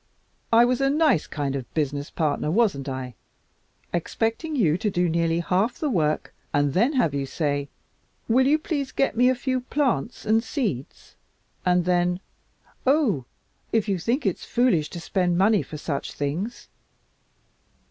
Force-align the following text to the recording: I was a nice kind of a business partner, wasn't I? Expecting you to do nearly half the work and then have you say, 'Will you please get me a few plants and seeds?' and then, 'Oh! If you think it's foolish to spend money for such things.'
I 0.51 0.65
was 0.65 0.81
a 0.81 0.89
nice 0.89 1.27
kind 1.27 1.55
of 1.55 1.61
a 1.65 1.73
business 1.75 2.09
partner, 2.09 2.49
wasn't 2.49 2.89
I? 2.89 3.13
Expecting 3.93 4.55
you 4.55 4.75
to 4.79 4.89
do 4.89 5.07
nearly 5.07 5.41
half 5.41 5.77
the 5.77 5.91
work 5.91 6.33
and 6.55 6.73
then 6.73 6.93
have 6.93 7.13
you 7.13 7.27
say, 7.27 7.69
'Will 8.27 8.47
you 8.47 8.57
please 8.57 8.91
get 8.91 9.15
me 9.15 9.29
a 9.29 9.35
few 9.35 9.61
plants 9.61 10.25
and 10.25 10.43
seeds?' 10.43 11.13
and 11.67 11.85
then, 11.85 12.19
'Oh! 12.87 13.25
If 13.71 13.87
you 13.87 13.99
think 13.99 14.25
it's 14.25 14.43
foolish 14.43 14.89
to 14.89 14.99
spend 14.99 15.37
money 15.37 15.61
for 15.61 15.77
such 15.77 16.13
things.' 16.13 16.67